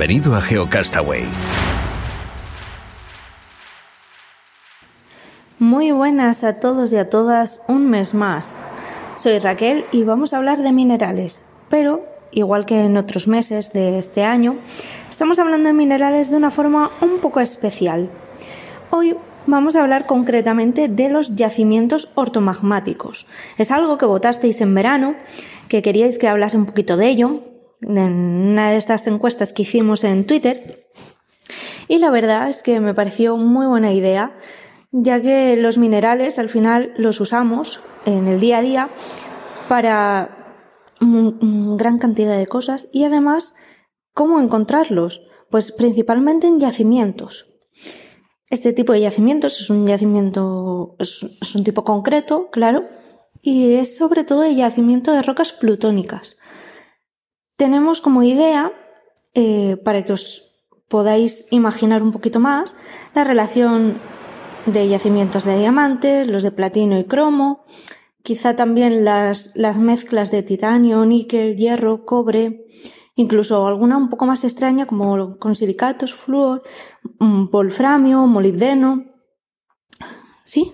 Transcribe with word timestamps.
Bienvenido 0.00 0.34
a 0.34 0.40
GeoCastaway. 0.40 1.24
Muy 5.58 5.90
buenas 5.90 6.42
a 6.42 6.54
todos 6.54 6.90
y 6.94 6.96
a 6.96 7.10
todas, 7.10 7.60
un 7.68 7.90
mes 7.90 8.14
más. 8.14 8.54
Soy 9.16 9.38
Raquel 9.40 9.84
y 9.92 10.04
vamos 10.04 10.32
a 10.32 10.38
hablar 10.38 10.62
de 10.62 10.72
minerales, 10.72 11.42
pero 11.68 12.06
igual 12.30 12.64
que 12.64 12.80
en 12.80 12.96
otros 12.96 13.28
meses 13.28 13.74
de 13.74 13.98
este 13.98 14.24
año, 14.24 14.56
estamos 15.10 15.38
hablando 15.38 15.68
de 15.68 15.74
minerales 15.74 16.30
de 16.30 16.38
una 16.38 16.50
forma 16.50 16.92
un 17.02 17.18
poco 17.18 17.40
especial. 17.40 18.08
Hoy 18.88 19.18
vamos 19.46 19.76
a 19.76 19.82
hablar 19.82 20.06
concretamente 20.06 20.88
de 20.88 21.10
los 21.10 21.36
yacimientos 21.36 22.10
ortomagmáticos. 22.14 23.26
Es 23.58 23.70
algo 23.70 23.98
que 23.98 24.06
votasteis 24.06 24.62
en 24.62 24.74
verano, 24.74 25.14
que 25.68 25.82
queríais 25.82 26.18
que 26.18 26.26
hablase 26.26 26.56
un 26.56 26.64
poquito 26.64 26.96
de 26.96 27.06
ello, 27.06 27.49
en 27.82 28.12
una 28.52 28.70
de 28.70 28.76
estas 28.76 29.06
encuestas 29.06 29.52
que 29.52 29.62
hicimos 29.62 30.04
en 30.04 30.26
Twitter. 30.26 30.86
Y 31.88 31.98
la 31.98 32.10
verdad 32.10 32.48
es 32.48 32.62
que 32.62 32.80
me 32.80 32.94
pareció 32.94 33.36
muy 33.36 33.66
buena 33.66 33.92
idea, 33.92 34.36
ya 34.92 35.20
que 35.20 35.56
los 35.56 35.78
minerales 35.78 36.38
al 36.38 36.48
final 36.48 36.92
los 36.96 37.20
usamos 37.20 37.80
en 38.06 38.28
el 38.28 38.40
día 38.40 38.58
a 38.58 38.62
día 38.62 38.90
para 39.68 40.36
gran 41.00 41.98
cantidad 41.98 42.36
de 42.36 42.46
cosas 42.46 42.90
y 42.92 43.04
además, 43.04 43.54
¿cómo 44.12 44.40
encontrarlos? 44.40 45.26
Pues 45.50 45.72
principalmente 45.72 46.46
en 46.46 46.58
yacimientos. 46.58 47.46
Este 48.50 48.72
tipo 48.72 48.92
de 48.92 49.00
yacimientos 49.00 49.60
es 49.60 49.70
un 49.70 49.86
yacimiento, 49.86 50.96
es, 50.98 51.24
es 51.40 51.54
un 51.54 51.64
tipo 51.64 51.84
concreto, 51.84 52.50
claro, 52.50 52.84
y 53.40 53.74
es 53.74 53.96
sobre 53.96 54.24
todo 54.24 54.44
el 54.44 54.56
yacimiento 54.56 55.12
de 55.12 55.22
rocas 55.22 55.52
plutónicas 55.52 56.36
tenemos 57.60 58.00
como 58.00 58.22
idea, 58.22 58.72
eh, 59.34 59.76
para 59.84 60.02
que 60.02 60.14
os 60.14 60.56
podáis 60.88 61.44
imaginar 61.50 62.02
un 62.02 62.10
poquito 62.10 62.40
más, 62.40 62.74
la 63.14 63.22
relación 63.22 64.00
de 64.64 64.88
yacimientos 64.88 65.44
de 65.44 65.58
diamantes, 65.58 66.26
los 66.26 66.42
de 66.42 66.52
platino 66.52 66.98
y 66.98 67.04
cromo, 67.04 67.66
quizá 68.22 68.56
también 68.56 69.04
las, 69.04 69.52
las 69.56 69.76
mezclas 69.76 70.30
de 70.30 70.42
titanio, 70.42 71.04
níquel, 71.04 71.58
hierro, 71.58 72.06
cobre, 72.06 72.64
incluso 73.14 73.66
alguna 73.66 73.98
un 73.98 74.08
poco 74.08 74.24
más 74.24 74.42
extraña 74.42 74.86
como 74.86 75.36
con 75.38 75.54
silicatos, 75.54 76.14
flúor, 76.14 76.62
mm, 77.18 77.50
wolframio, 77.50 78.26
molibdeno. 78.26 79.04
Sí, 80.44 80.72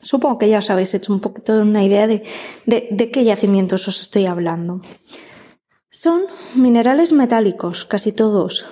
supongo 0.00 0.38
que 0.38 0.48
ya 0.48 0.60
os 0.60 0.70
habéis 0.70 0.94
hecho 0.94 1.12
un 1.12 1.20
poquito 1.20 1.60
una 1.60 1.84
idea 1.84 2.06
de, 2.06 2.24
de 2.64 3.10
qué 3.10 3.24
yacimientos 3.24 3.86
os 3.88 4.00
estoy 4.00 4.24
hablando. 4.24 4.80
Son 5.94 6.26
minerales 6.56 7.12
metálicos, 7.12 7.84
casi 7.84 8.10
todos, 8.10 8.66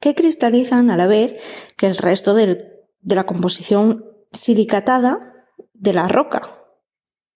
que 0.00 0.14
cristalizan 0.14 0.90
a 0.90 0.98
la 0.98 1.06
vez 1.06 1.40
que 1.78 1.86
el 1.86 1.96
resto 1.96 2.34
de 2.34 2.84
la 3.02 3.24
composición 3.24 4.04
silicatada 4.32 5.46
de 5.72 5.94
la 5.94 6.08
roca. 6.08 6.50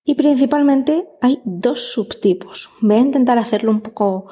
Y 0.05 0.17
principalmente 0.17 1.09
hay 1.23 1.41
dos 1.47 1.93
subtipos. 1.93 2.69
Voy 2.83 2.97
a 2.97 3.01
intentar 3.01 3.39
hacerlo 3.39 3.71
un 3.71 3.81
poco 3.81 4.29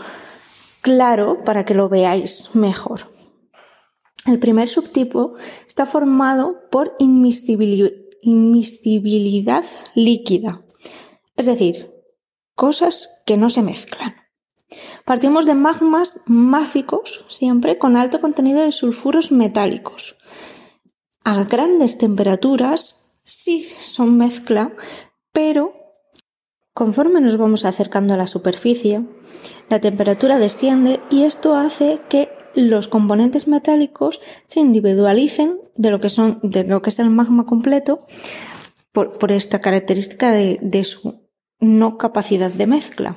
claro 0.83 1.39
para 1.47 1.65
que 1.65 1.73
lo 1.73 1.89
veáis 1.89 2.55
mejor. 2.55 3.09
El 4.27 4.39
primer 4.39 4.69
subtipo 4.69 5.33
está 5.67 5.87
formado 5.87 6.69
por 6.71 6.95
inmiscibilidad 6.99 9.65
líquida, 9.95 10.63
es 11.37 11.47
decir, 11.47 11.91
cosas 12.55 13.23
que 13.25 13.39
no 13.39 13.49
se 13.49 13.63
mezclan. 13.63 14.20
Partimos 15.05 15.47
de 15.47 15.55
magmas 15.55 16.21
máficos, 16.27 17.25
siempre 17.29 17.79
con 17.79 17.97
alto 17.97 18.21
contenido 18.21 18.61
de 18.61 18.73
sulfuros 18.73 19.33
metálicos. 19.33 20.17
A 21.25 21.45
grandes 21.45 21.99
temperaturas 21.99 23.21
sí 23.25 23.69
son 23.79 24.17
mezcla, 24.17 24.73
pero 25.33 25.75
conforme 26.73 27.21
nos 27.21 27.37
vamos 27.37 27.65
acercando 27.65 28.15
a 28.15 28.17
la 28.17 28.27
superficie, 28.27 29.05
la 29.69 29.81
temperatura 29.81 30.39
desciende 30.39 31.01
y 31.11 31.25
esto 31.25 31.55
hace 31.55 32.01
que 32.09 32.31
los 32.55 32.89
componentes 32.89 33.49
metálicos 33.49 34.21
se 34.47 34.61
individualicen 34.61 35.59
de 35.77 35.91
lo 35.91 36.01
que, 36.01 36.09
son, 36.09 36.41
de 36.43 36.65
lo 36.65 36.83
que 36.83 36.91
es 36.91 36.99
el 36.99 37.11
magma 37.11 37.47
completo 37.47 38.07
por, 38.93 39.31
esta 39.31 39.61
característica 39.61 40.33
de 40.33 40.85
su 40.85 41.29
no 41.61 41.99
capacidad 41.99 42.51
de 42.51 42.67
mezcla. 42.67 43.17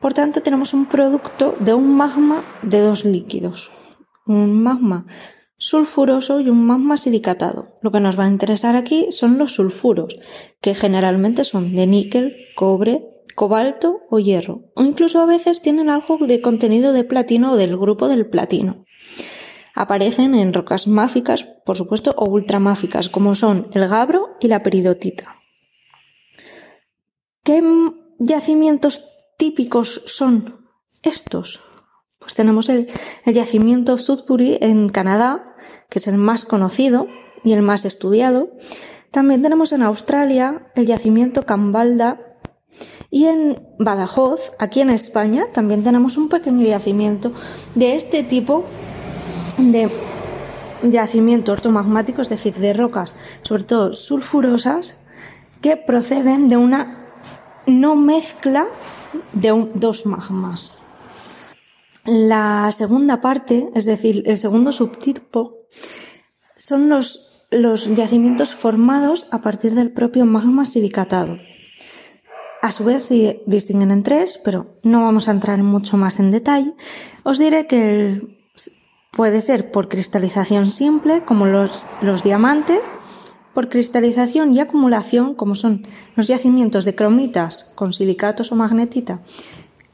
Por 0.00 0.14
tanto, 0.14 0.42
tenemos 0.42 0.74
un 0.74 0.86
producto 0.86 1.56
de 1.60 1.74
un 1.74 1.96
magma 1.96 2.44
de 2.62 2.80
dos 2.80 3.04
líquidos, 3.04 3.70
un 4.26 4.62
magma 4.62 5.06
sulfuroso 5.56 6.40
y 6.40 6.48
un 6.48 6.66
magma 6.66 6.96
silicatado. 6.96 7.74
Lo 7.80 7.90
que 7.90 8.00
nos 8.00 8.18
va 8.18 8.24
a 8.24 8.28
interesar 8.28 8.76
aquí 8.76 9.06
son 9.10 9.38
los 9.38 9.54
sulfuros, 9.54 10.18
que 10.60 10.74
generalmente 10.74 11.44
son 11.44 11.74
de 11.74 11.86
níquel, 11.86 12.36
cobre, 12.54 13.02
cobalto 13.34 14.02
o 14.10 14.18
hierro, 14.18 14.70
o 14.74 14.82
incluso 14.82 15.20
a 15.20 15.26
veces 15.26 15.62
tienen 15.62 15.88
algo 15.90 16.18
de 16.18 16.40
contenido 16.40 16.92
de 16.92 17.04
platino 17.04 17.52
o 17.52 17.56
del 17.56 17.76
grupo 17.76 18.08
del 18.08 18.28
platino. 18.28 18.84
Aparecen 19.74 20.34
en 20.34 20.52
rocas 20.52 20.86
máficas, 20.86 21.44
por 21.64 21.76
supuesto, 21.76 22.14
o 22.16 22.26
ultramáficas, 22.26 23.08
como 23.08 23.34
son 23.34 23.68
el 23.72 23.88
gabro 23.88 24.36
y 24.40 24.48
la 24.48 24.60
peridotita. 24.60 25.40
¿Qué 27.42 27.62
yacimientos 28.18 29.13
típicos 29.38 30.02
son 30.06 30.68
estos? 31.02 31.60
Pues 32.18 32.34
tenemos 32.34 32.68
el, 32.68 32.88
yacimiento 33.26 33.98
Sudbury 33.98 34.58
en 34.60 34.88
Canadá, 34.88 35.54
que 35.90 35.98
es 35.98 36.06
el 36.06 36.16
más 36.16 36.44
conocido 36.44 37.06
y 37.44 37.52
el 37.52 37.62
más 37.62 37.84
estudiado. 37.84 38.48
También 39.10 39.42
tenemos 39.42 39.72
en 39.72 39.82
Australia 39.82 40.72
el 40.74 40.86
yacimiento 40.86 41.44
Cambalda 41.44 42.18
y 43.10 43.26
en 43.26 43.62
Badajoz, 43.78 44.52
aquí 44.58 44.80
en 44.80 44.90
España, 44.90 45.46
también 45.52 45.84
tenemos 45.84 46.16
un 46.16 46.28
pequeño 46.28 46.64
yacimiento 46.64 47.32
de 47.74 47.94
este 47.94 48.22
tipo 48.22 48.64
de 49.58 49.90
yacimiento 50.82 51.52
ortomagmático, 51.52 52.22
es 52.22 52.28
decir, 52.28 52.56
de 52.56 52.72
rocas, 52.72 53.16
sobre 53.42 53.64
todo 53.64 53.92
sulfurosas, 53.92 54.96
que 55.60 55.76
proceden 55.76 56.48
de 56.48 56.56
una 56.56 57.04
no 57.66 57.96
mezcla 57.96 58.66
de 59.32 59.70
dos 59.74 60.06
magmas. 60.06 60.78
La 62.04 62.70
segunda 62.72 63.20
parte, 63.20 63.70
es 63.74 63.86
decir, 63.86 64.22
el 64.26 64.38
segundo 64.38 64.72
subtipo, 64.72 65.56
son 66.56 66.88
los, 66.88 67.46
los 67.50 67.94
yacimientos 67.94 68.54
formados 68.54 69.26
a 69.30 69.40
partir 69.40 69.74
del 69.74 69.92
propio 69.92 70.26
magma 70.26 70.66
silicatado. 70.66 71.38
A 72.60 72.72
su 72.72 72.84
vez 72.84 73.04
se 73.04 73.42
distinguen 73.46 73.90
en 73.90 74.02
tres, 74.02 74.40
pero 74.42 74.66
no 74.82 75.02
vamos 75.02 75.28
a 75.28 75.32
entrar 75.32 75.62
mucho 75.62 75.96
más 75.96 76.18
en 76.18 76.30
detalle. 76.30 76.74
Os 77.22 77.38
diré 77.38 77.66
que 77.66 78.20
puede 79.10 79.40
ser 79.40 79.70
por 79.70 79.88
cristalización 79.88 80.70
simple, 80.70 81.24
como 81.24 81.46
los, 81.46 81.86
los 82.02 82.22
diamantes, 82.22 82.80
por 83.54 83.68
cristalización 83.68 84.54
y 84.54 84.60
acumulación, 84.60 85.34
como 85.34 85.54
son 85.54 85.86
los 86.16 86.26
yacimientos 86.26 86.84
de 86.84 86.94
cromitas 86.94 87.70
con 87.74 87.92
silicatos 87.92 88.52
o 88.52 88.56
magnetita, 88.56 89.20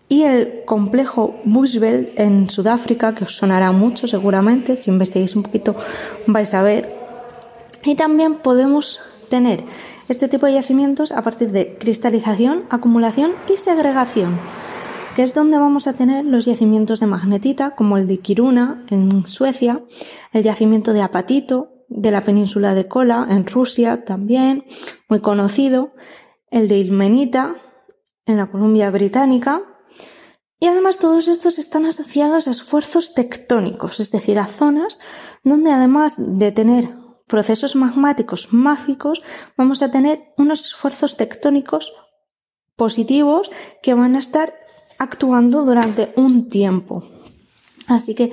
y 0.09 0.25
el 0.25 0.65
complejo 0.65 1.37
Bushveld 1.45 2.11
en 2.17 2.51
Sudáfrica, 2.51 3.15
que 3.15 3.25
os 3.25 3.37
sonará 3.37 3.71
mucho 3.71 4.09
seguramente, 4.09 4.83
si 4.83 4.91
investigáis 4.91 5.37
un 5.37 5.45
poquito 5.45 5.77
vais 6.27 6.53
a 6.53 6.63
ver. 6.63 6.93
Y 7.85 7.95
también 7.95 8.35
podemos 8.35 8.99
tener 9.29 9.63
este 10.09 10.27
tipo 10.27 10.47
de 10.47 10.55
yacimientos 10.55 11.13
a 11.13 11.23
partir 11.23 11.53
de 11.53 11.79
cristalización, 11.79 12.65
acumulación 12.71 13.31
y 13.49 13.57
segregación, 13.57 14.41
que 15.15 15.23
es 15.23 15.33
donde 15.33 15.59
vamos 15.59 15.87
a 15.87 15.93
tener 15.93 16.25
los 16.25 16.45
yacimientos 16.45 16.99
de 16.99 17.07
magnetita, 17.07 17.77
como 17.77 17.97
el 17.97 18.09
de 18.09 18.19
Kiruna 18.19 18.85
en 18.91 19.25
Suecia, 19.27 19.81
el 20.33 20.43
yacimiento 20.43 20.93
de 20.93 21.03
apatito, 21.03 21.70
de 21.91 22.11
la 22.11 22.23
península 22.23 22.75
de 22.75 22.89
Kola, 22.89 23.27
en 23.29 23.47
Rusia 23.47 24.05
también, 24.05 24.65
muy 25.09 25.21
conocido, 25.21 25.93
el 26.51 26.69
de 26.69 26.79
Ilmenita, 26.79 27.57
en 28.25 28.39
la 28.39 28.47
Columbia 28.47 28.91
Británica, 28.91 29.63
y 30.59 30.67
además 30.67 30.99
todos 30.99 31.29
estos 31.29 31.59
están 31.59 31.87
asociados 31.87 32.47
a 32.47 32.51
esfuerzos 32.51 33.15
tectónicos, 33.15 33.99
es 33.99 34.13
decir, 34.13 34.39
a 34.39 34.47
zonas 34.47 34.99
donde 35.43 35.73
además 35.73 36.15
de 36.19 36.53
tener 36.53 36.95
procesos 37.27 37.77
magmáticos 37.77 38.53
mágicos, 38.53 39.23
vamos 39.57 39.83
a 39.83 39.91
tener 39.91 40.33
unos 40.37 40.65
esfuerzos 40.65 41.17
tectónicos 41.17 41.93
positivos 42.77 43.51
que 43.83 43.95
van 43.95 44.17
a 44.17 44.19
estar 44.19 44.55
actuando 44.99 45.65
durante 45.65 46.13
un 46.17 46.49
tiempo. 46.49 47.05
Así 47.87 48.15
que, 48.15 48.33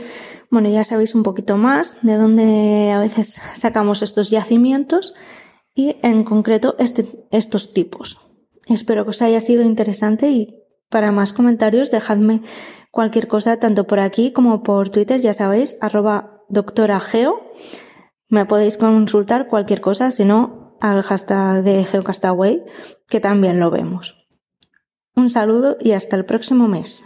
bueno, 0.50 0.70
ya 0.70 0.84
sabéis 0.84 1.16
un 1.16 1.24
poquito 1.24 1.58
más 1.58 1.98
de 2.02 2.16
dónde 2.16 2.92
a 2.92 3.00
veces 3.00 3.40
sacamos 3.56 4.02
estos 4.02 4.30
yacimientos 4.30 5.14
y 5.74 5.98
en 6.02 6.24
concreto 6.24 6.76
este, 6.80 7.06
estos 7.32 7.74
tipos. 7.74 8.20
Espero 8.68 9.04
que 9.04 9.12
os 9.12 9.22
haya 9.22 9.42
sido 9.42 9.64
interesante 9.64 10.30
y 10.30 10.64
para 10.90 11.12
más 11.12 11.34
comentarios, 11.34 11.92
dejadme 11.92 12.42
cualquier 12.92 13.28
cosa 13.28 13.60
tanto 13.60 13.86
por 13.86 14.00
aquí 14.00 14.32
como 14.32 14.64
por 14.64 14.90
Twitter, 14.90 15.20
ya 15.20 15.34
sabéis, 15.34 15.78
arroba 15.82 16.44
doctora 16.50 17.00
Geo. 17.00 17.42
Me 18.30 18.46
podéis 18.46 18.78
consultar 18.78 19.48
cualquier 19.48 19.82
cosa, 19.82 20.12
si 20.12 20.26
no, 20.26 20.78
al 20.82 21.02
hashtag 21.02 21.64
de 21.64 21.86
GeoCastaway, 21.86 22.64
que 23.08 23.20
también 23.20 23.60
lo 23.60 23.70
vemos. 23.70 24.28
Un 25.16 25.30
saludo 25.30 25.78
y 25.80 25.92
hasta 25.92 26.16
el 26.16 26.26
próximo 26.26 26.68
mes. 26.68 27.04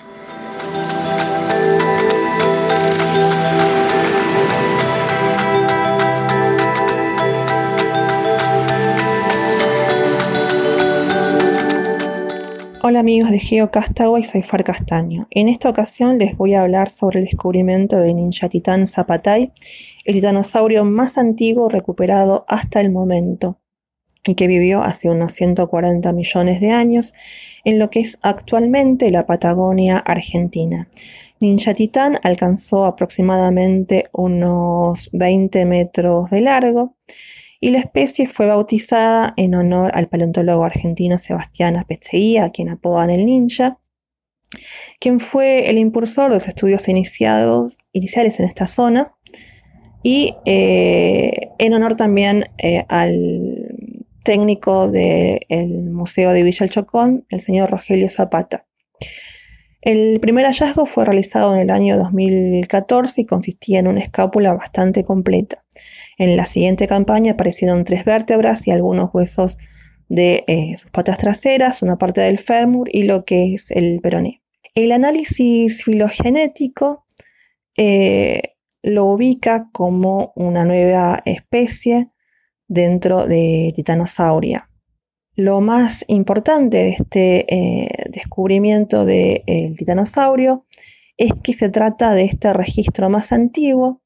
Hola 12.84 13.02
amigos 13.02 13.30
de 13.30 13.40
GeoCastaway, 13.40 14.24
soy 14.24 14.42
Far 14.42 14.64
Castaño. 14.64 15.28
En 15.30 15.50
esta 15.50 15.70
ocasión 15.70 16.18
les 16.18 16.36
voy 16.36 16.56
a 16.56 16.64
hablar 16.64 16.90
sobre 16.90 17.20
el 17.20 17.26
descubrimiento 17.26 17.98
de 17.98 18.12
Ninja 18.12 18.50
Titán 18.50 18.88
Zapatay, 18.88 19.52
el 20.04 20.16
titanosaurio 20.16 20.84
más 20.84 21.20
antiguo 21.20 21.70
recuperado 21.70 22.44
hasta 22.48 22.82
el 22.82 22.90
momento 22.90 23.60
y 24.26 24.34
que 24.34 24.48
vivió 24.48 24.82
hace 24.82 25.12
unos 25.12 25.34
140 25.34 26.12
millones 26.12 26.60
de 26.60 26.72
años 26.72 27.14
en 27.66 27.78
lo 27.78 27.92
que 27.92 28.00
es 28.00 28.18
actualmente 28.24 29.12
la 29.12 29.28
Patagonia 29.28 30.00
Argentina. 30.00 30.90
Ninja 31.40 31.76
Titán 31.76 32.20
alcanzó 32.24 32.86
aproximadamente 32.86 34.06
unos 34.12 35.12
20 35.14 35.66
metros 35.66 36.32
de 36.32 36.42
largo 36.42 36.96
y 37.64 37.70
la 37.70 37.80
especie 37.80 38.28
fue 38.28 38.48
bautizada 38.48 39.36
en 39.38 39.54
honor 39.54 39.92
al 39.94 40.10
paleontólogo 40.10 40.66
argentino 40.66 41.20
Sebastián 41.20 41.78
Apetzeguía, 41.78 42.46
a 42.46 42.50
quien 42.50 42.70
apodan 42.70 43.12
el 43.12 43.24
ninja, 43.24 43.78
quien 45.00 45.20
fue 45.20 45.70
el 45.70 45.78
impulsor 45.78 46.30
de 46.30 46.38
los 46.38 46.48
estudios 46.48 46.90
iniciados, 46.90 47.78
iniciales 47.94 48.40
en 48.40 48.48
esta 48.48 48.66
zona, 48.66 49.14
y 50.02 50.34
eh, 50.46 51.52
en 51.60 51.74
honor 51.76 51.96
también 51.96 52.46
eh, 52.58 52.84
al 52.90 54.08
técnico 54.24 54.90
del 54.90 55.92
Museo 55.92 56.34
de 56.34 56.42
Villa 56.42 56.66
El 56.66 56.72
Chocón, 56.72 57.26
el 57.30 57.42
señor 57.42 57.70
Rogelio 57.70 58.10
Zapata. 58.10 58.66
El 59.82 60.20
primer 60.20 60.46
hallazgo 60.46 60.88
fue 60.88 61.06
realizado 61.06 61.54
en 61.54 61.62
el 61.62 61.70
año 61.70 61.98
2014 61.98 63.22
y 63.22 63.26
consistía 63.26 63.80
en 63.80 63.88
una 63.88 64.00
escápula 64.00 64.54
bastante 64.54 65.04
completa. 65.04 65.61
En 66.22 66.38
la 66.38 66.46
siguiente 66.46 66.88
campaña 66.88 67.32
aparecieron 67.32 67.84
tres 67.84 68.06
vértebras 68.06 68.68
y 68.68 68.72
algunos 68.72 69.10
huesos 69.12 69.58
de 70.08 70.44
eh, 70.46 70.78
sus 70.78 70.92
patas 70.92 71.18
traseras, 71.18 71.82
una 71.82 71.98
parte 71.98 72.22
del 72.22 72.38
fémur 72.38 72.88
y 72.94 73.02
lo 73.04 73.26
que 73.26 73.56
es 73.56 73.72
el 73.72 74.00
peroné. 74.02 74.44
El 74.76 74.92
análisis 74.92 75.84
filogenético 75.84 77.08
eh, 77.76 78.54
lo 78.84 79.06
ubica 79.06 79.70
como 79.72 80.32
una 80.36 80.64
nueva 80.64 81.24
especie 81.26 82.10
dentro 82.68 83.26
de 83.26 83.74
Titanosauria. 83.76 84.70
Lo 85.36 85.60
más 85.60 86.06
importante 86.08 86.78
de 86.78 86.90
este 86.90 87.46
eh, 87.52 87.88
descubrimiento 88.12 89.06
del 89.06 89.76
titanosaurio 89.76 90.68
es 91.18 91.32
que 91.42 91.54
se 91.54 91.70
trata 91.70 92.14
de 92.14 92.26
este 92.26 92.54
registro 92.54 93.10
más 93.10 93.32
antiguo 93.32 94.02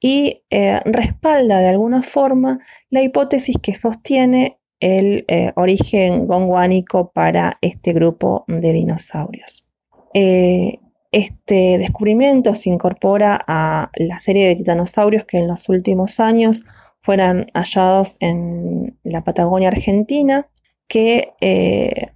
y 0.00 0.42
eh, 0.50 0.80
respalda 0.84 1.60
de 1.60 1.68
alguna 1.68 2.02
forma 2.02 2.60
la 2.90 3.02
hipótesis 3.02 3.56
que 3.62 3.74
sostiene 3.74 4.58
el 4.78 5.24
eh, 5.28 5.52
origen 5.56 6.26
gonguánico 6.26 7.10
para 7.12 7.58
este 7.62 7.92
grupo 7.92 8.44
de 8.46 8.72
dinosaurios. 8.72 9.64
Eh, 10.12 10.78
este 11.12 11.78
descubrimiento 11.78 12.54
se 12.54 12.68
incorpora 12.68 13.42
a 13.46 13.90
la 13.94 14.20
serie 14.20 14.48
de 14.48 14.56
titanosaurios 14.56 15.24
que 15.24 15.38
en 15.38 15.48
los 15.48 15.68
últimos 15.68 16.20
años 16.20 16.64
fueron 17.00 17.46
hallados 17.54 18.18
en 18.20 18.98
la 19.02 19.24
Patagonia 19.24 19.68
Argentina, 19.68 20.48
que 20.88 21.32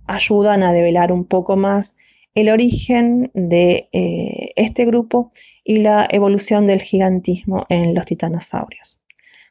ayudan 0.06 0.62
a 0.62 0.72
develar 0.72 1.12
un 1.12 1.24
poco 1.24 1.56
más 1.56 1.96
el 2.34 2.48
origen 2.48 3.30
de 3.34 3.88
este 4.56 4.84
grupo 4.84 5.30
y 5.64 5.78
la 5.78 6.06
evolución 6.10 6.66
del 6.66 6.80
gigantismo 6.80 7.66
en 7.68 7.94
los 7.94 8.04
titanosaurios. 8.06 9.00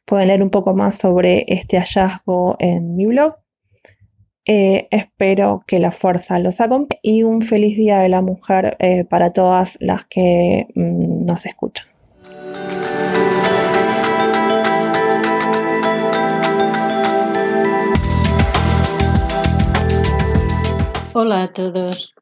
Pueden 0.09 0.29
leer 0.29 0.41
un 0.41 0.49
poco 0.49 0.73
más 0.73 0.97
sobre 0.97 1.45
este 1.47 1.77
hallazgo 1.77 2.55
en 2.57 2.95
mi 2.95 3.05
blog. 3.05 3.35
Eh, 4.45 4.87
espero 4.89 5.63
que 5.67 5.77
la 5.77 5.91
fuerza 5.91 6.39
los 6.39 6.59
acompañe 6.59 6.99
y 7.03 7.21
un 7.21 7.43
feliz 7.43 7.77
Día 7.77 7.99
de 7.99 8.09
la 8.09 8.23
Mujer 8.23 8.75
eh, 8.79 9.03
para 9.03 9.31
todas 9.33 9.77
las 9.79 10.07
que 10.07 10.65
mm, 10.73 11.25
nos 11.25 11.45
escuchan. 11.45 11.85
Hola 21.13 21.43
a 21.43 21.53
todos. 21.53 22.15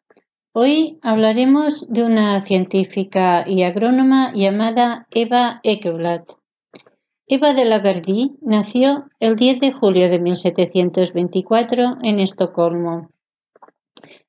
Hoy 0.60 0.98
hablaremos 1.04 1.86
de 1.88 2.04
una 2.04 2.44
científica 2.44 3.46
y 3.48 3.62
agrónoma 3.62 4.34
llamada 4.34 5.06
Eva 5.12 5.60
Ekeblad. 5.62 6.22
Eva 7.28 7.54
de 7.54 7.64
la 7.64 7.78
Gardie 7.78 8.32
nació 8.42 9.04
el 9.20 9.36
10 9.36 9.60
de 9.60 9.72
julio 9.72 10.10
de 10.10 10.18
1724 10.18 11.98
en 12.02 12.20
Estocolmo. 12.20 13.12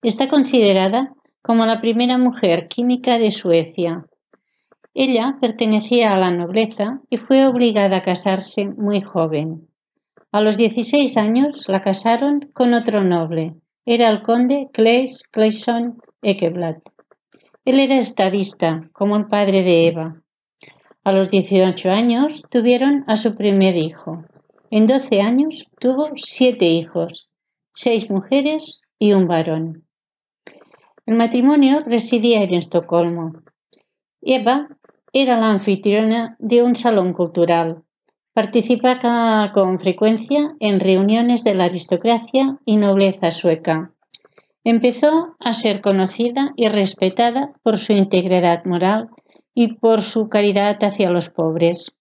Está 0.03 0.29
considerada 0.29 1.15
como 1.41 1.65
la 1.65 1.81
primera 1.81 2.19
mujer 2.19 2.69
química 2.69 3.19
de 3.19 3.31
Suecia. 3.31 4.05
Ella 4.93 5.39
pertenecía 5.41 6.11
a 6.11 6.19
la 6.19 6.31
nobleza 6.31 7.01
y 7.09 7.17
fue 7.17 7.47
obligada 7.47 7.97
a 7.97 8.03
casarse 8.03 8.67
muy 8.67 9.01
joven. 9.01 9.67
A 10.31 10.43
los 10.43 10.59
16 10.59 11.17
años 11.17 11.65
la 11.69 11.81
casaron 11.81 12.51
con 12.53 12.75
otro 12.75 13.03
noble. 13.03 13.55
Era 13.87 14.11
el 14.11 14.21
conde 14.21 14.69
Claes 14.75 15.23
Clayson 15.31 15.97
Ekeblad. 16.23 16.79
Él 17.65 17.79
era 17.79 17.97
estadista, 17.97 18.89
como 18.93 19.17
el 19.17 19.27
padre 19.27 19.63
de 19.63 19.87
Eva. 19.87 20.23
A 21.05 21.13
los 21.13 21.31
18 21.31 21.91
años 21.91 22.43
tuvieron 22.51 23.05
a 23.07 23.15
su 23.15 23.37
primer 23.37 23.77
hijo. 23.77 24.25
En 24.71 24.87
12 24.87 25.21
años 25.21 25.65
tuvo 25.79 26.11
siete 26.17 26.65
hijos, 26.65 27.29
seis 27.73 28.11
mujeres 28.11 28.81
y 28.99 29.13
un 29.13 29.29
varón. 29.29 29.85
El 31.07 31.15
matrimonio 31.15 31.81
residía 31.87 32.43
en 32.43 32.55
Estocolmo. 32.55 33.33
Eva 34.21 34.69
era 35.13 35.39
la 35.39 35.51
anfitriona 35.53 36.37
de 36.41 36.63
un 36.63 36.75
salón 36.75 37.13
cultural. 37.13 37.85
Participaba 38.35 39.53
con 39.53 39.79
frecuencia 39.79 40.55
en 40.59 40.81
reuniones 40.81 41.45
de 41.45 41.55
la 41.55 41.65
aristocracia 41.65 42.59
y 42.65 42.77
nobleza 42.77 43.31
sueca. 43.31 43.93
Empezó 44.71 45.35
a 45.41 45.55
ser 45.55 45.81
conocida 45.81 46.53
y 46.55 46.69
respetada 46.69 47.55
por 47.63 47.79
su 47.79 47.95
integridad 47.95 48.67
moral 48.67 49.09
y 49.55 49.77
por 49.77 50.03
su 50.03 50.29
caridad 50.29 50.77
hacia 50.83 51.09
los 51.09 51.31
pobres. 51.31 51.95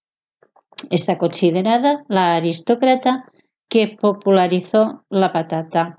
Está 0.90 1.18
considerada 1.18 2.04
la 2.10 2.36
aristócrata 2.36 3.32
que 3.70 3.96
popularizó 3.98 5.06
la 5.10 5.32
patata. 5.32 5.98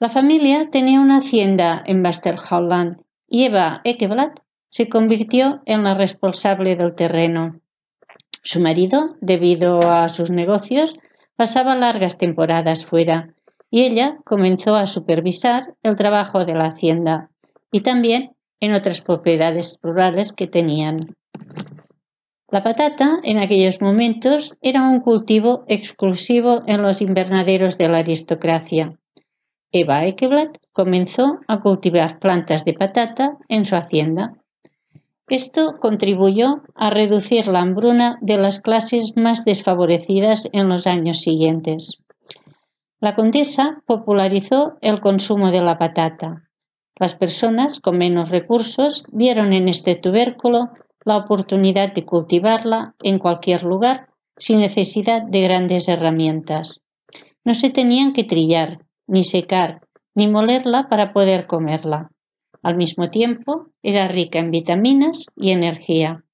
La 0.00 0.08
familia 0.08 0.70
tenía 0.70 0.98
una 0.98 1.18
hacienda 1.18 1.82
en 1.84 2.02
Basterholland 2.02 3.02
y 3.26 3.44
Eva 3.44 3.82
Ekeblad 3.84 4.30
se 4.70 4.88
convirtió 4.88 5.60
en 5.66 5.82
la 5.82 5.92
responsable 5.92 6.74
del 6.74 6.94
terreno. 6.94 7.60
Su 8.42 8.60
marido, 8.60 9.16
debido 9.20 9.78
a 9.90 10.08
sus 10.08 10.30
negocios, 10.30 10.94
pasaba 11.36 11.76
largas 11.76 12.16
temporadas 12.16 12.86
fuera 12.86 13.34
y 13.70 13.82
ella 13.82 14.18
comenzó 14.24 14.74
a 14.74 14.86
supervisar 14.86 15.74
el 15.82 15.96
trabajo 15.96 16.44
de 16.44 16.54
la 16.54 16.66
hacienda 16.66 17.30
y 17.70 17.82
también 17.82 18.32
en 18.60 18.74
otras 18.74 19.00
propiedades 19.00 19.78
rurales 19.82 20.32
que 20.32 20.46
tenían. 20.46 21.14
La 22.50 22.62
patata 22.62 23.18
en 23.24 23.38
aquellos 23.38 23.82
momentos 23.82 24.54
era 24.62 24.88
un 24.88 25.00
cultivo 25.00 25.64
exclusivo 25.68 26.62
en 26.66 26.80
los 26.80 27.02
invernaderos 27.02 27.76
de 27.76 27.88
la 27.88 27.98
aristocracia. 27.98 28.98
Eva 29.70 30.06
Ekeblad 30.06 30.48
comenzó 30.72 31.40
a 31.46 31.60
cultivar 31.60 32.18
plantas 32.18 32.64
de 32.64 32.72
patata 32.72 33.36
en 33.48 33.66
su 33.66 33.76
hacienda. 33.76 34.32
Esto 35.28 35.74
contribuyó 35.78 36.62
a 36.74 36.88
reducir 36.88 37.48
la 37.48 37.60
hambruna 37.60 38.16
de 38.22 38.38
las 38.38 38.60
clases 38.60 39.12
más 39.14 39.44
desfavorecidas 39.44 40.48
en 40.54 40.70
los 40.70 40.86
años 40.86 41.20
siguientes. 41.20 41.98
La 43.00 43.14
condesa 43.14 43.82
popularizó 43.86 44.76
el 44.80 45.00
consumo 45.00 45.52
de 45.52 45.60
la 45.60 45.78
patata. 45.78 46.48
Las 46.98 47.14
personas 47.14 47.78
con 47.78 47.96
menos 47.96 48.28
recursos 48.28 49.04
vieron 49.12 49.52
en 49.52 49.68
este 49.68 49.94
tubérculo 49.94 50.70
la 51.04 51.16
oportunidad 51.16 51.92
de 51.92 52.04
cultivarla 52.04 52.94
en 53.04 53.20
cualquier 53.20 53.62
lugar 53.62 54.08
sin 54.36 54.58
necesidad 54.58 55.22
de 55.22 55.42
grandes 55.42 55.86
herramientas. 55.88 56.80
No 57.44 57.54
se 57.54 57.70
tenían 57.70 58.12
que 58.12 58.24
trillar, 58.24 58.80
ni 59.06 59.22
secar, 59.22 59.80
ni 60.16 60.26
molerla 60.26 60.88
para 60.88 61.12
poder 61.12 61.46
comerla. 61.46 62.10
Al 62.64 62.76
mismo 62.76 63.10
tiempo, 63.10 63.68
era 63.80 64.08
rica 64.08 64.40
en 64.40 64.50
vitaminas 64.50 65.26
y 65.36 65.52
energía. 65.52 66.24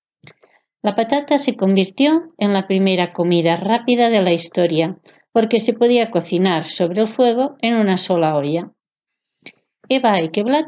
La 0.82 0.96
patata 0.96 1.36
se 1.36 1.56
convirtió 1.56 2.32
en 2.38 2.54
la 2.54 2.66
primera 2.66 3.12
comida 3.12 3.56
rápida 3.56 4.08
de 4.08 4.22
la 4.22 4.32
historia, 4.32 4.98
porque 5.34 5.58
se 5.58 5.72
podía 5.72 6.12
cocinar 6.12 6.68
sobre 6.68 7.00
el 7.00 7.08
fuego 7.08 7.56
en 7.60 7.74
una 7.74 7.98
sola 7.98 8.36
olla. 8.36 8.70
Eva 9.88 10.20
Eikeblad, 10.20 10.66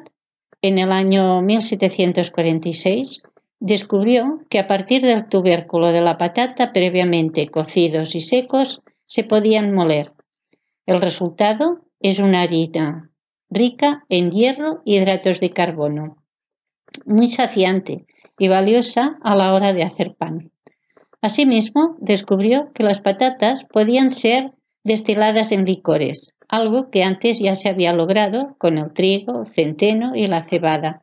en 0.61 0.79
el 0.79 0.91
año 0.91 1.41
1746, 1.41 3.23
descubrió 3.61 4.41
que 4.51 4.59
a 4.59 4.67
partir 4.67 5.03
del 5.03 5.29
tubérculo 5.29 5.93
de 5.93 6.01
la 6.01 6.19
patata 6.19 6.73
previamente 6.73 7.47
cocidos 7.47 8.17
y 8.17 8.21
secos 8.21 8.83
se 9.07 9.23
podían 9.23 9.73
moler. 9.73 10.13
El 10.85 11.01
resultado 11.01 11.83
es 12.01 12.19
una 12.19 12.41
harina 12.41 13.13
rica 13.49 14.05
en 14.09 14.33
hierro 14.33 14.83
y 14.85 14.97
hidratos 14.97 15.39
de 15.39 15.51
carbono, 15.51 16.17
muy 17.05 17.31
saciante 17.31 18.05
y 18.37 18.49
valiosa 18.49 19.17
a 19.23 19.37
la 19.37 19.55
hora 19.55 19.73
de 19.73 19.85
hacer 19.85 20.17
pan. 20.17 20.51
Asimismo, 21.23 21.97
descubrió 22.01 22.73
que 22.75 22.83
las 22.83 23.01
patatas 23.01 23.65
podían 23.65 24.11
ser 24.11 24.56
destiladas 24.87 25.53
en 25.53 25.65
licores, 25.65 26.33
algo 26.49 26.91
que 26.91 27.03
antes 27.03 27.41
ya 27.41 27.55
se 27.55 27.69
había 27.69 27.93
logrado 27.93 28.55
con 28.59 28.79
el 28.79 28.93
trigo, 28.93 29.45
centeno 29.55 30.15
y 30.15 30.29
la 30.29 30.45
cebada. 30.49 31.03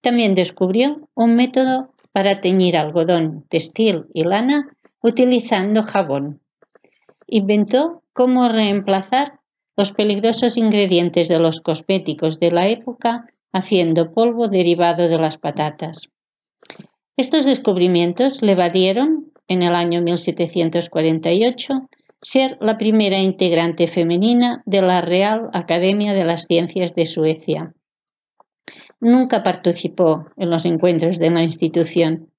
También 0.00 0.34
descubrió 0.34 1.08
un 1.14 1.34
método 1.34 1.90
para 2.12 2.40
teñir 2.40 2.76
algodón, 2.76 3.44
textil 3.48 4.04
y 4.14 4.24
lana 4.24 4.68
utilizando 5.02 5.82
jabón. 5.82 6.40
Inventó 7.26 8.02
cómo 8.12 8.48
reemplazar 8.48 9.40
los 9.76 9.92
peligrosos 9.92 10.56
ingredientes 10.56 11.28
de 11.28 11.38
los 11.38 11.60
cosméticos 11.60 12.38
de 12.40 12.52
la 12.52 12.68
época 12.68 13.26
haciendo 13.52 14.12
polvo 14.12 14.48
derivado 14.48 15.08
de 15.08 15.18
las 15.18 15.36
patatas. 15.36 16.08
Estos 17.16 17.44
descubrimientos 17.44 18.40
le 18.40 18.54
valieron, 18.54 19.32
en 19.48 19.62
el 19.62 19.74
año 19.74 20.00
1748, 20.02 21.88
ser 22.20 22.58
la 22.60 22.78
primera 22.78 23.18
integrante 23.18 23.88
femenina 23.88 24.62
de 24.66 24.82
la 24.82 25.00
Real 25.00 25.50
Academia 25.52 26.12
de 26.14 26.24
las 26.24 26.44
Ciencias 26.44 26.94
de 26.94 27.06
Suecia. 27.06 27.74
Nunca 29.00 29.42
participó 29.42 30.26
en 30.36 30.50
los 30.50 30.64
encuentros 30.64 31.18
de 31.18 31.30
la 31.30 31.42
institución. 31.42 32.30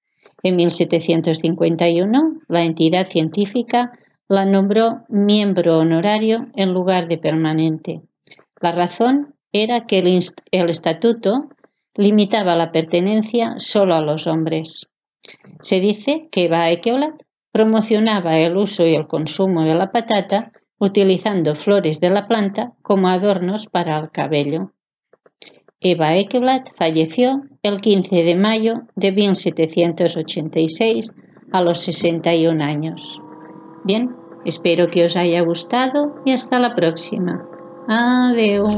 En 0.43 0.55
1751, 0.55 2.41
la 2.48 2.63
entidad 2.63 3.10
científica 3.10 3.91
la 4.27 4.46
nombró 4.46 5.03
miembro 5.07 5.77
honorario 5.79 6.48
en 6.55 6.74
lugar 6.74 7.07
de 7.07 7.17
permanente. 7.17 8.01
La 8.60 8.72
razón 8.72 9.36
era 9.51 9.86
que 9.86 10.00
el, 10.00 10.69
estatuto 10.69 11.50
limitaba 11.96 12.55
la 12.55 12.72
pertenencia 12.72 13.55
solo 13.57 13.96
a 13.96 14.01
los 14.01 14.27
hombres. 14.27 14.88
Se 15.62 15.79
dice 15.79 16.27
que 16.31 16.48
Baekeolat 16.48 17.22
promocionaba 17.51 18.37
el 18.37 18.57
uso 18.57 18.85
y 18.85 18.95
el 18.95 19.07
consumo 19.07 19.63
de 19.63 19.75
la 19.75 19.91
patata 19.91 20.51
utilizando 20.79 21.55
flores 21.55 21.99
de 21.99 22.09
la 22.09 22.27
planta 22.27 22.73
como 22.81 23.07
adornos 23.07 23.65
para 23.65 23.97
el 23.97 24.11
cabello. 24.11 24.71
Eva 25.79 26.15
Ekeblad 26.15 26.63
falleció 26.75 27.43
el 27.61 27.81
15 27.81 28.23
de 28.23 28.35
mayo 28.35 28.73
de 28.95 29.11
1786 29.11 31.11
a 31.51 31.61
los 31.61 31.81
61 31.81 32.63
años. 32.63 33.19
Bien, 33.83 34.15
espero 34.45 34.87
que 34.87 35.05
os 35.05 35.15
haya 35.15 35.41
gustado 35.41 36.15
y 36.25 36.31
hasta 36.31 36.59
la 36.59 36.75
próxima. 36.75 37.47
Adiós. 37.87 38.77